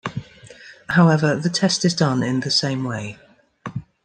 [0.89, 3.19] However, the test is done in the same way.